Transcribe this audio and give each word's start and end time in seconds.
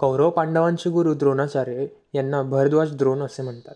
कौरव 0.00 0.30
पांडवांचे 0.30 0.90
गुरु 0.90 1.14
द्रोणाचार्य 1.14 1.86
यांना 2.14 2.42
भरद्वाज 2.42 2.96
द्रोण 2.96 3.18
असे 3.18 3.42
म्हणतात. 3.42 3.74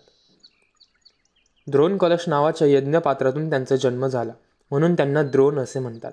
द्रोण 1.70 1.96
कलश 1.96 2.28
नावाच्या 2.28 2.68
यज्ञपात्रातून 2.68 3.50
त्यांचा 3.50 3.76
जन्म 3.76 4.06
झाला 4.06 4.32
म्हणून 4.70 4.94
त्यांना 4.94 5.22
द्रोण 5.22 5.58
असे 5.58 5.78
म्हणतात. 5.78 6.12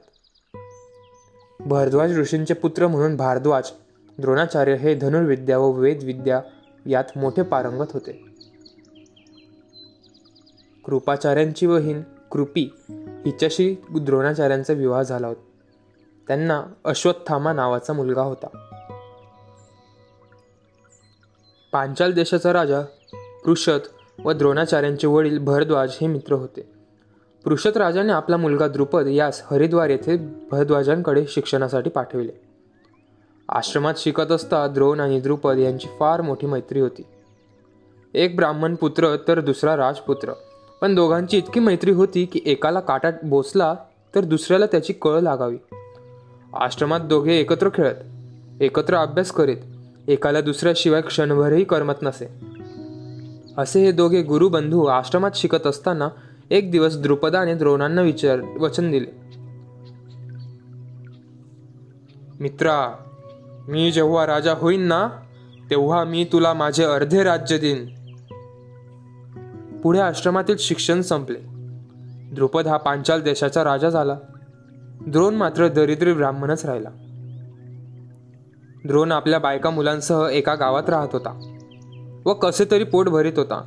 भरद्वाज 1.59 2.19
ऋषींचे 2.19 2.53
पुत्र 2.53 2.87
म्हणून 2.87 3.17
भारद्वाज 3.17 3.71
द्रोणाचार्य 4.17 4.75
हे 4.75 4.95
धनुर्विद्या 4.95 5.57
व 5.57 5.71
वेदविद्या 5.71 6.41
यात 6.85 7.03
मोठे 7.15 7.41
पारंगत 7.41 7.91
होते. 7.93 8.25
कृपाचार्यांची 10.85 11.67
बहीण 11.67 12.01
कृपी 12.31 12.69
हिच्याशी 13.25 13.75
द्रोणाचार्यांचा 14.01 14.73
विवाह 14.73 15.01
झाला 15.01 15.27
होता. 15.27 15.49
त्यांना 16.27 16.63
अश्वत्थामा 16.85 17.53
नावाचा 17.53 17.93
मुलगा 17.93 18.21
होता. 18.21 18.70
पांचाल 21.71 22.11
देशाचा 22.11 22.53
राजा 22.53 22.81
पृषत 23.45 23.87
व 24.25 24.31
द्रोणाचार्यांचे 24.31 25.07
वडील 25.07 25.39
भरद्वाज 25.39 25.97
हे 26.01 26.07
मित्र 26.07 26.33
होते. 26.33 26.61
पृषत 27.45 27.77
राजाने 27.77 28.13
आपला 28.13 28.37
मुलगा 28.37 28.67
द्रुपद 28.67 29.07
यास 29.07 29.43
हरिद्वार 29.51 29.89
येथे 29.89 30.17
भरद्वाजांकडे 30.51 31.25
शिक्षणासाठी 31.27 31.89
पाठविले. 31.89 32.31
आश्रमात 33.49 33.93
शिकत 33.97 34.31
असता 34.31 34.67
द्रोण 34.67 34.99
आणि 34.99 35.19
द्रुपद 35.19 35.57
यांची 35.57 35.87
फार 35.99 36.21
मोठी 36.21 36.47
मैत्री 36.47 36.79
होती. 36.79 37.01
एक 38.13 38.35
ब्राह्मण 38.35 38.75
पुत्र 38.75 39.15
तर 39.27 39.39
दुसरा 39.39 39.77
राजपुत्र. 39.77 40.33
पण 40.81 40.95
दोघांची 40.95 41.37
इतकी 41.37 41.59
मैत्री 41.59 41.91
होती 41.91 42.25
की 42.25 42.39
एकाला 42.45 42.79
काटात 42.79 43.13
बोसला 43.23 43.75
तर 44.15 44.21
दुसऱ्याला 44.21 44.65
त्याची 44.65 44.93
कळ 44.93 45.19
लागावी. 45.19 45.57
आश्रमात 46.53 46.99
दोघे 46.99 47.35
एकत्र 47.37 47.69
खेळत 47.73 48.61
एकत्र 48.61 48.95
अभ्यास 48.95 49.31
करीत 49.31 49.57
एकाला 50.07 50.41
दुसऱ्याशिवाय 50.41 51.01
क्षणभरही 51.01 51.63
करमत 51.63 51.93
नसे. 52.01 52.51
असे 53.57 53.85
हे 53.85 53.91
दोघे 53.91 54.21
गुरुबंधू 54.21 54.85
आश्रमात 54.85 55.31
शिकत 55.35 55.67
असताना 55.67 56.09
एक 56.51 56.71
दिवस 56.71 56.97
द्रुपदाने 56.97 57.55
द्रोणांना 57.55 58.01
विचार 58.01 58.39
वचन 58.59 58.91
दिले. 58.91 59.21
मित्रा 62.39 62.95
मी 63.67 63.91
जेव्हा 63.91 64.27
राजा 64.27 64.53
होईन 64.53 64.81
ना 64.81 65.09
तेव्हा 65.69 66.03
मी 66.03 66.27
तुला 66.31 66.53
माझे 66.53 66.83
अर्धे 66.83 67.23
राज्य 67.23 67.57
देईन. 67.57 67.85
पुढे 69.83 69.99
आश्रमातील 69.99 70.55
शिक्षण 70.59 71.01
संपले. 71.01 71.39
द्रुपद 72.33 72.67
हा 72.67 72.77
पांचाल 72.77 73.21
देशाचा 73.21 73.63
राजा 73.63 73.89
झाला. 73.89 74.17
द्रोण 75.07 75.35
मात्र 75.35 75.67
दरिद्री 75.67 76.13
ब्राह्मणच 76.13 76.65
राहिला. 76.65 76.89
द्रोण 78.87 79.11
आपल्या 79.11 79.39
बायका 79.39 79.69
मुलांसह 79.69 80.27
एका 80.31 80.55
गावात 80.55 80.89
राहत 80.89 81.07
होता 81.13 81.31
व 82.25 82.33
कसे 82.33 82.65
तरी 82.71 82.83
पोट 82.83 83.09
भरीत 83.09 83.33
होता. 83.37 83.61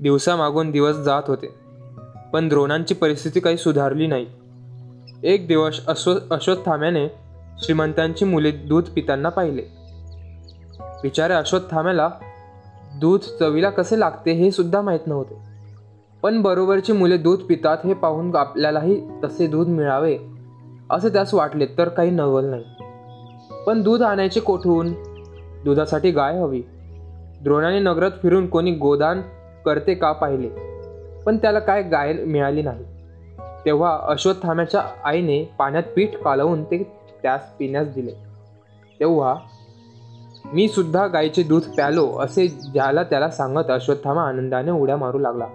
दिवसामागून 0.00 0.70
दिवस 0.70 0.96
जात 0.96 1.22
होते 1.26 1.54
पण 2.32 2.48
द्रोणांची 2.48 2.94
परिस्थिती 2.94 3.40
काही 3.40 3.56
सुधारली 3.56 4.06
नाही. 4.06 4.26
एक 5.22 5.46
दिवस 5.48 5.86
अश्व 5.86 6.14
अश्वत्थाम्याने 6.30 7.06
श्रीमंतांची 7.58 8.24
मुले 8.24 8.50
दूध 8.50 8.84
पिताना 8.84 9.28
पाहिले. 9.28 9.62
बिचारे 11.02 11.32
अश्वत्थाम्याला 11.32 12.08
दूध 13.00 13.20
चवीला 13.20 13.70
कसे 13.70 14.00
लागते 14.00 14.32
हे 14.32 14.50
सुद्धा 14.50 14.80
माहीत 14.80 15.06
नव्हते 15.06 15.34
पण 16.22 16.42
बरोबरची 16.42 16.92
मुले 16.92 17.16
दूध 17.16 17.38
पितात 17.38 17.78
हे 17.84 17.94
पाहून 17.94 18.36
आपल्यालाही 18.36 19.00
तसे 19.24 19.46
दूध 19.46 19.68
मिळावे 19.68 20.18
असे 20.90 21.08
त्यास 21.08 21.34
वाटले 21.34 21.66
तर 21.78 21.88
काही 21.88 22.10
नवल 22.10 22.44
नाही. 22.44 22.64
पण 23.66 23.82
दूध 23.82 24.02
आणायचे 24.02 24.40
कोठून? 24.40 24.92
दुधासाठी 25.64 26.10
गाय 26.10 26.38
हवी. 26.38 26.62
द्रोणाने 27.42 27.78
नगरात 27.78 28.10
फिरून 28.22 28.46
कोणी 28.46 28.72
गोदान 28.72 29.22
करते 29.64 29.94
का 29.94 30.12
पाहिले? 30.12 30.48
पण 31.26 31.36
त्याला 31.36 31.58
काय 31.58 31.82
गाय 31.82 32.12
मिळाली 32.12 32.62
नाही. 32.62 32.84
तेव्हा 33.64 33.98
अश्वत्थाम्याच्या 34.02 34.82
आईने 35.04 35.54
पाण्यात 35.58 35.82
पीठ 35.96 36.16
कालवून 36.16 36.64
ते 36.64 36.82
त्यास 37.22 37.40
पिण्यास 37.58 37.94
दिले. 37.94 38.12
तेव्हा 39.00 39.34
मी 40.52 40.68
सुद्धा 40.68 41.06
गायीचे 41.06 41.42
दूध 41.42 41.62
प्यालो 41.62 42.12
असे 42.18 42.48
ज्याला 42.48 43.02
त्याला 43.02 43.30
सांगत 43.30 43.70
अश्वत्थामा 43.70 44.22
आनंदाने 44.22 44.70
उड्या 44.70 44.96
मारू 44.96 45.18
लागला 45.18 45.46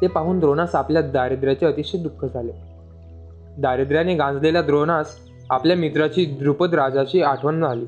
ते 0.00 0.06
पाहून 0.06 0.38
द्रोणास 0.38 0.74
आपल्या 0.74 1.02
दारिद्र्याचे 1.02 1.66
अतिशय 1.66 1.98
दुःख 1.98 2.24
झाले. 2.34 2.52
दारिद्र्याने 3.58 4.14
गांजलेल्या 4.14 4.62
द्रोणास 4.62 5.18
आपल्या 5.50 5.76
मित्राची 5.76 6.24
द्रुपद 6.24 6.74
राजाची 6.74 7.22
आठवण 7.22 7.60
झाली. 7.60 7.84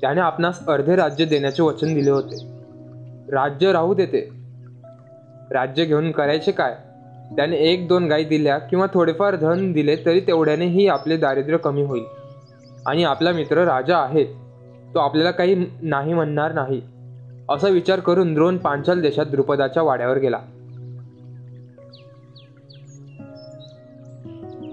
त्याने 0.00 0.20
आपणास 0.20 0.66
अर्धे 0.66 0.96
राज्य 0.96 1.24
देण्याचे 1.24 1.62
वचन 1.62 1.94
दिले 1.94 2.10
होते. 2.10 2.36
राज्य 3.32 3.72
राहू 3.72 3.94
देते. 3.94 4.30
राज्य 5.50 5.84
घेऊन 5.84 6.10
करायचे 6.10 6.52
काय? 6.52 6.76
त्याने 7.36 7.56
एक 7.56 7.88
दोन 7.88 8.06
गाई 8.06 8.24
दिल्या 8.24 8.58
किंवा 8.58 8.86
थोडेफार 8.94 9.36
धन 9.36 9.72
दिले 9.72 9.96
तरी 9.96 10.20
तेवढ्यानेही 10.20 10.88
आपले 10.88 11.16
दारिद्र्य 11.16 11.58
कमी 11.58 11.82
होईल. 11.82 12.04
आणि 12.86 13.04
आपला 13.04 13.32
मित्र 13.32 13.64
राजा 13.64 13.98
आहे 13.98 14.24
तो 14.94 14.98
आपल्याला 14.98 15.30
काही 15.30 15.66
नाही 15.82 16.14
म्हणणार 16.14 16.52
नाही. 16.52 16.82
असा 17.48 17.68
विचार 17.68 18.00
करून 18.00 18.34
द्रोण 18.34 18.56
पांचाल 18.56 19.00
देशात 19.00 19.26
द्रुपदाच्या 19.26 19.82
वाड्यावर 19.82 20.18
गेला. 20.18 20.38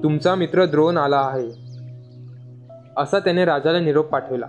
तुमचा 0.03 0.35
मित्र 0.35 0.66
द्रोण 0.66 0.97
आला 0.97 1.19
आहे. 1.19 1.68
असा 2.97 3.19
त्याने 3.19 3.46
राजाला 3.46 3.80
निरोप 3.80 4.06
पाठवला. 4.06 4.46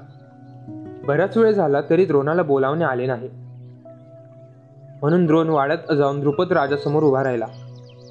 बराच 1.06 1.36
वेळ 1.36 1.52
झाला 1.52 1.80
तरी 1.90 2.04
द्रोणाला 2.04 2.42
बोलावणे 2.42 2.84
आले 2.84 3.06
नाही. 3.06 3.28
म्हणून 5.00 5.26
द्रोण 5.26 5.48
वाड्यात 5.48 5.94
जाऊन 5.94 6.20
द्रुपद 6.20 6.52
राजासमोर 6.52 7.02
उभा 7.02 7.24
राहिला. 7.24 7.46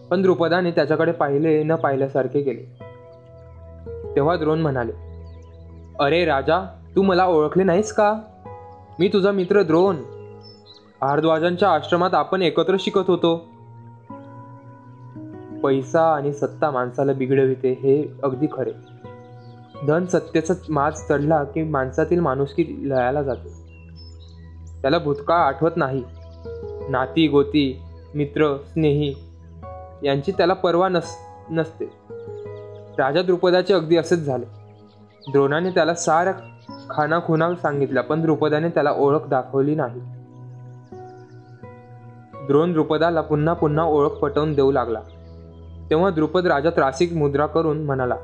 पण 0.09 0.21
द्रुपदाने 0.21 0.71
त्याच्याकडे 0.71 1.11
पाहिले 1.11 1.63
न 1.63 1.75
पाहिल्यासारखे 1.75 2.41
केले. 2.41 2.79
तेव्हा 4.15 4.35
द्रोण 4.35 4.59
म्हणाले 4.59 4.91
अरे 5.99 6.25
राजा 6.25 6.79
तू 6.95 7.01
मला 7.01 7.25
ओळखले 7.25 7.63
नाहीस 7.63 7.91
का? 7.91 8.13
मी 8.99 9.07
तुझा 9.07 9.31
मित्र 9.31 9.63
द्रोण. 9.63 9.95
भारद्वाजांच्या 11.01 11.71
आश्रमात 11.71 12.13
आपण 12.13 12.41
एकत्र 12.41 12.75
शिकत 12.79 13.01
होतो. 13.07 13.45
पैसा 15.63 16.15
आणि 16.15 16.33
सत्ता 16.33 16.71
माणसाला 16.71 17.13
बिघडविते 17.13 17.71
हे 17.71 18.19
अगदी 18.23 18.47
खरे. 18.51 18.71
धन 19.87 20.05
सत्तेचा 20.05 20.53
माज 20.69 20.93
चढला 21.09 21.43
की 21.43 21.63
माणसातील 21.63 22.19
माणुसकी 22.19 22.89
लयाला 22.89 23.23
जाते. 23.23 23.67
त्याला 24.81 24.97
भूतकाळ 24.97 25.37
आठवत 25.37 25.71
नाही. 25.75 26.03
नाती 26.89 27.27
गोती 27.27 27.81
मित्र 28.15 28.57
स्नेही 28.57 29.15
यांची 30.03 30.31
त्याला 30.31 30.53
पर्वा 30.53 30.89
नस 30.89 31.07
नसते. 31.49 31.85
राजा 32.99 33.21
द्रुपदाचे 33.21 33.73
अगदी 33.73 33.97
असेच 33.97 34.19
झाले. 34.19 34.45
द्रोणाने 35.31 35.69
त्याला 35.69 35.95
साऱ्या 35.95 36.33
खानाखुना 36.89 37.55
सांगितल्या 37.55 38.03
पण 38.03 38.21
द्रुपदाने 38.21 38.69
त्याला 38.69 38.91
ओळख 38.91 39.27
दाखवली 39.27 39.75
नाही. 39.75 40.01
द्रोण 42.47 42.71
द्रुपदाला 42.71 43.21
पुन्हा 43.21 43.53
पुन्हा 43.53 43.85
ओळख 43.85 44.09
पटवून 44.09 44.53
देऊ 44.53 44.71
लागला. 44.71 44.99
तेव्हा 45.89 46.09
द्रुपद 46.09 46.47
राजा 46.47 46.69
त्रासिक 46.69 47.13
मुद्रा 47.13 47.45
करून 47.45 47.85
म्हणाला 47.85 48.15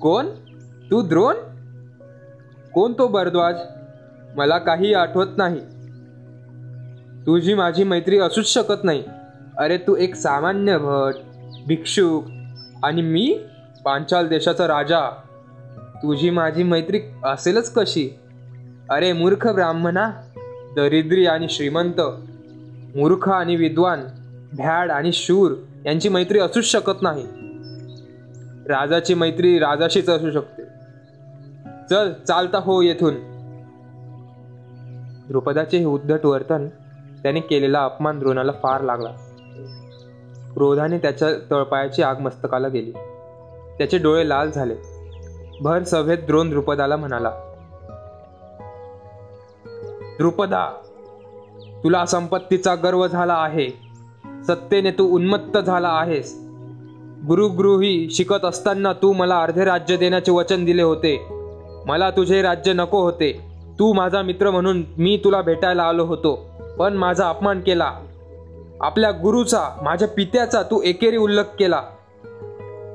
कोण? 0.00 0.26
तू 0.90 1.02
द्रोण? 1.02 1.34
कोण 2.74 2.92
तो 2.92 3.08
भरद्वाज 3.08 3.56
मला 4.36 4.58
काही 4.58 4.94
आठवत 4.94 5.26
नाही. 5.36 5.60
तुझी 7.26 7.54
माझी 7.54 7.84
मैत्री 7.84 8.18
असूच 8.18 8.46
शकत 8.46 8.84
नाही. 8.84 9.04
अरे 9.58 9.76
तू 9.76 9.96
एक 9.96 10.14
सामान्य 10.14 10.78
भट 10.78 11.14
भिक्षुक 11.66 12.24
आणि 12.82 13.02
मी 13.02 13.40
पांचाल 13.84 14.28
देशाचा 14.28 14.68
राजा. 14.68 15.10
तुझी 16.02 16.30
माझी 16.30 16.62
मैत्री 16.62 17.00
असेलच 17.24 17.72
कशी? 17.72 18.10
अरे 18.90 19.12
मूर्ख 19.12 19.48
ब्राह्मणा 19.48 20.10
दरिद्री 20.76 21.26
आणि 21.26 21.48
श्रीमंत 21.48 22.00
मूर्ख 22.96 23.28
आणि 23.28 23.56
विद्वान 23.56 24.00
भ्याड 24.52 24.90
आणि 24.90 25.12
शूर 25.12 25.52
यांची 25.86 26.08
मैत्री 26.08 26.38
असूच 26.38 26.64
शकत 26.64 27.02
नाही. 27.02 27.26
राजाची 28.68 29.14
मैत्री 29.14 29.58
राजाशीच 29.58 30.08
असू 30.08 30.30
शकते. 30.30 30.62
चल 31.90 32.12
चालता 32.12 32.58
हो 32.58 32.82
येथून. 32.82 33.14
द्रुपदाचे 35.28 35.78
हे 35.78 35.84
उद्धट 35.84 36.26
वर्तन 36.26 36.68
त्याने 37.22 37.40
केलेला 37.40 37.84
अपमान 37.84 38.18
द्रोणाला 38.18 38.52
फार 38.62 38.80
लागला. 38.80 39.10
क्रोधाने 40.54 40.98
त्याच्या 40.98 41.28
तळपायाची 41.50 42.02
आग 42.02 42.20
मस्तकाला 42.20 42.68
गेली. 42.68 42.92
त्याचे 43.78 43.98
डोळे 43.98 44.28
लाल 44.28 44.50
झाले. 44.50 44.74
भर 45.60 45.82
सभेत 45.82 46.18
द्रोण 46.18 46.50
द्रुपदाला 46.50 46.96
म्हणाला 46.96 47.30
द्रुपदा 50.18 50.70
तुला 51.84 52.06
संपत्तीचा 52.06 52.74
गर्व 52.74 53.06
झाला 53.06 53.34
आहे. 53.34 53.85
सत्तेने 54.46 54.90
तू 54.90 55.14
उन्मत्त 55.14 55.58
झाला 55.58 55.88
आहेस. 55.88 56.40
गुरुगृही 57.28 58.10
शिकत 58.10 58.44
असताना 58.44 58.92
तू 58.92 59.12
मला 59.12 59.38
अर्धे 59.38 59.64
राज्य 59.64 59.96
देण्याचे 59.96 60.32
वचन 60.32 60.64
दिले 60.64 60.82
होते. 60.82 61.26
मला 61.86 62.10
तुझे 62.10 62.42
राज्य 62.42 62.72
नको 62.72 63.00
होते. 63.00 63.40
तू 63.78 63.92
माझा 63.92 64.22
मित्र 64.22 64.50
म्हणून 64.50 64.82
मी 64.98 65.20
तुला 65.24 65.42
भेटायला 65.42 65.82
आलो 65.82 66.04
होतो. 66.04 66.46
पण 66.78 66.92
माझा 66.92 67.28
अपमान 67.28 67.60
केला. 67.60 67.92
आपल्या 68.80 69.10
गुरुचा 69.10 69.78
माझ्या 69.82 70.08
पित्याचा 70.08 70.62
तू 70.62 70.82
एकेरी 70.82 71.16
उल्लेख 71.16 71.56
केला. 71.58 71.82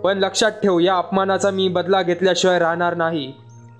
पण 0.03 0.17
लक्षात 0.17 0.51
ठेव 0.51 0.79
या 0.79 0.95
अपमानाचा 0.95 1.51
मी 1.51 1.67
बदला 1.67 2.01
घेतल्याशिवाय 2.01 2.59
राहणार 2.59 2.95
नाही. 2.95 3.33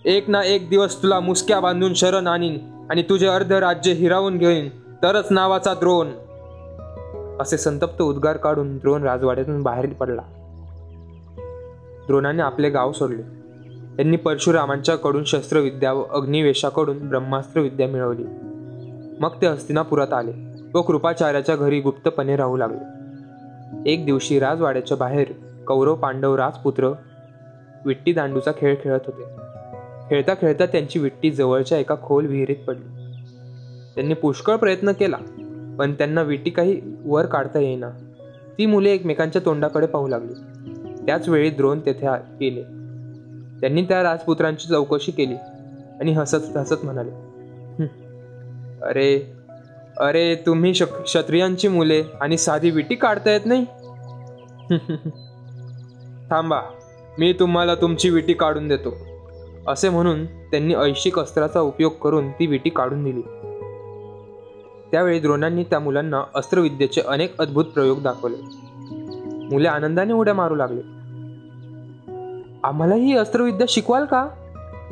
एक 0.06 0.30
ना 0.30 0.42
एक 0.44 0.70
दिवस 0.70 1.04
तुला 1.04 1.20
मुसक्या 1.20 1.60
बांधून 1.60 1.94
शरण 1.94 2.28
आणीन 2.28 2.58
आणि 2.90 3.02
तुझे 3.02 3.28
अर्ध 3.28 3.54
राज्य 3.54 3.92
हिरावून 3.92 4.38
घेईन. 4.38 4.70
तरच 5.04 5.28
नावाचा 5.32 5.74
द्रोण. 5.74 6.08
असे 7.42 7.58
संतप्त 7.58 8.02
उद्गार 8.02 8.38
काढून 8.38 8.78
द्रोण 8.78 9.04
राजवाड्यातून 9.04 9.64
बाहेर 9.64 9.94
पडला. 9.94 10.22
द्रोणाने 12.08 12.42
आपले 12.42 12.70
गाव 12.70 12.92
सोडले. 12.92 13.22
त्यांनी 13.96 14.18
परशुरामांच्याकडून 14.18 15.24
शस्त्रविद्या 15.24 15.94
व 15.94 16.04
अग्निवेशाकडून 16.04 17.10
ब्रह्मास्त्रविद्या 17.10 17.88
मिळवली. 17.88 18.24
मग 19.20 19.30
ते 19.42 19.48
हस्तिनापुरात 19.48 20.14
आले 20.14 20.32
व 20.74 20.82
कृपाचार्याच्या 20.82 21.56
घरी 21.56 21.80
गुप्तपणे 21.80 22.36
राहू 22.36 22.58
लागले. 22.58 23.02
एक 23.92 24.06
दिवशी 24.06 24.40
राजवाड्याच्या 24.40 24.98
बाहेर 24.98 25.28
कौरव 25.68 25.96
पांडव 25.96 26.36
राजपुत्र 26.36 26.92
विट्टी 27.86 28.14
दांडूचा 28.14 28.52
खेळ 28.58 28.76
खेळत 28.84 29.00
होते. 29.06 29.24
खेळता 30.10 30.34
खेळता 30.34 30.66
त्यांची 30.66 31.00
विट्टी 31.00 31.32
जवळच्या 31.32 31.78
एका 31.78 31.96
खोल 32.04 32.26
विहिरीत 32.26 32.66
पडली. 32.68 32.88
त्यांनी 33.96 34.14
पुष्कळ 34.14 34.56
प्रयत्न 34.56 34.92
केला. 34.92 35.18
पण 35.80 35.94
त्यांना 35.94 36.22
विटी 36.22 36.50
काही 36.50 36.82
वर 37.06 37.26
काढता 37.26 37.60
येईना. 37.60 37.90
ती 38.58 38.66
मुले 38.66 38.92
एकमेकांच्या 38.92 39.42
तोंडाकडे 39.46 39.88
पाहू 39.88 40.08
लागली. 40.08 40.34
त्याच 41.06 41.30
वेळी 41.30 41.50
द्रोण 41.50 41.80
तेथे 41.80 42.08
गेले. 42.40 42.62
त्यांनी 43.62 43.84
त्या 43.84 44.04
राजपुत्रांची 44.04 44.68
चौकशी 44.68 45.12
केली 45.12 45.36
आणि 46.00 46.12
हसत 46.12 46.58
हसत 46.58 46.84
म्हणाले 46.84 47.12
अरे 48.82 49.34
अरे 49.98 50.36
तुम्ही 50.36 50.74
शक 50.74 51.02
क्षत्रियांची 51.02 51.68
मुले 51.68 52.04
आणि 52.22 52.38
साधी 52.38 52.72
विटी 52.72 52.96
काढता 52.96 53.32
येत 53.32 53.46
नाही? 53.46 53.66
थांबा 56.30 56.62
मी 57.20 57.34
तुम्हाला 57.34 57.76
तुमची 57.76 58.10
विटी 58.10 58.34
काढून 58.34 58.68
देतो. 58.68 58.98
असे 59.68 59.90
म्हणून 59.90 60.26
त्यांनी 60.26 60.74
ऐशिक 60.74 61.20
अस्त्राचा 61.20 61.60
उपयोग 61.60 61.92
करून 61.92 62.32
ती 62.32 62.48
विटी 62.48 62.70
काढून 62.70 63.04
दिली. 63.04 63.22
त्यावेळी 64.92 65.20
द्रोणांनी 65.20 65.64
त्या 65.64 65.80
मुलांना 65.80 66.24
अस्त्रविद्येचे 66.36 67.02
अनेक 67.02 67.42
अद्भुत 67.42 67.66
प्रयोग 67.66 68.02
दाखवले. 68.02 68.36
मुले 69.52 69.68
आनंदाने 69.68 70.14
उड्या 70.14 70.34
मारू 70.34 70.56
लागले. 70.56 70.82
आम्हालाही 72.64 73.02
ही 73.02 73.18
अस्त्रविद्या 73.18 73.66
शिकवाल 73.70 74.06
का? 74.06 74.28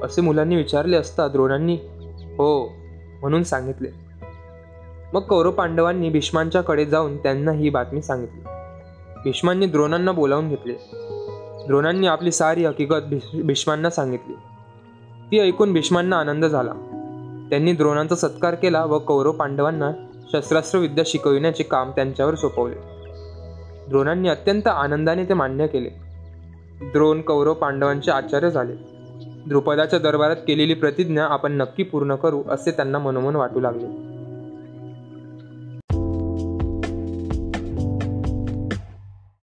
असे 0.04 0.22
मुलांनी 0.22 0.56
विचारले 0.56 0.98
असता 0.98 1.28
द्रोणांनी 1.28 1.76
हो 2.38 2.72
म्हणून 3.22 3.44
सांगितले. 3.44 3.88
मग 5.14 5.22
कौरव 5.22 5.52
पांडवांनी 5.52 6.10
भीष्मांच्याकडे 6.10 6.86
जाऊन 6.86 7.18
त्यांना 7.18 7.52
ही 7.52 7.70
बातमी 7.70 8.02
सांगितली. 8.02 8.42
भीष्मांनी 9.24 9.66
द्रोणांना 9.66 10.12
बोलावून 10.12 10.50
घेतले. 10.50 10.74
द्रोणांनी 11.68 12.08
आपली 12.08 12.32
सारी 12.32 12.66
हकीकत 12.66 13.14
भीष्मांना 13.44 13.90
सांगितली. 13.90 14.34
ती 15.32 15.40
ऐकून 15.40 15.74
भीष्मांना 15.74 16.20
आनंद 16.20 16.46
झाला. 16.46 16.74
त्यांनी 17.50 17.74
द्रोणांचा 17.74 18.16
सत्कार 18.16 18.56
केला 18.56 18.86
व 18.86 19.00
कौरव 19.00 19.32
पांडवांना 19.32 19.92
शस्त्रास्त्र 20.34 20.80
विद्या 20.80 21.04
शिकविण्याचे 21.08 21.64
काम 21.64 21.92
त्यांच्यावर 21.92 22.36
सोपवले. 22.36 22.76
द्रोणांनी 23.90 24.30
अत्यंत 24.30 24.68
आनंदाने 24.68 25.24
ते 25.24 25.34
मान्य 25.34 25.68
केले. 25.68 25.90
द्रोण 26.82 27.22
कौरव 27.22 27.54
पांडवांचे 27.54 28.12
आचार्य 28.12 28.50
झाले. 28.50 28.74
द्रुपदाच्या 29.48 30.00
दरबारात 30.00 30.36
केलेली 30.36 30.74
प्रतिज्ञा 30.74 31.26
आपण 31.26 31.52
नक्की 31.52 31.84
पूर्ण 31.84 32.16
करू 32.16 32.44
असे 32.50 32.72
त्यांना 32.72 33.00
मनोमन 33.00 33.36
वाटू 33.36 33.60
लागले. 33.60 34.19